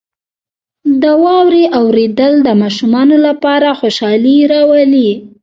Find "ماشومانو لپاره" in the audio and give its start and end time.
2.61-3.67